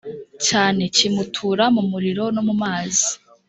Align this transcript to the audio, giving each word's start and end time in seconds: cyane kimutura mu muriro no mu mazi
cyane 0.47 0.81
kimutura 0.95 1.63
mu 1.75 1.83
muriro 1.91 2.23
no 2.35 2.41
mu 2.47 2.53
mazi 2.61 3.09